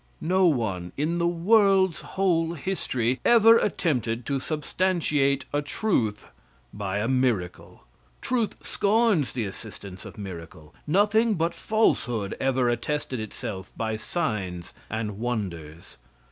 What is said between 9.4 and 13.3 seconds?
assistance of miracle. Nothing but falsehood ever attested